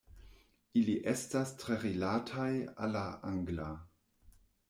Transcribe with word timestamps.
Ili 0.79 0.95
estas 1.11 1.51
tre 1.63 1.77
rilataj 1.83 2.49
al 2.85 2.97
la 2.97 3.05
angla. 3.33 3.69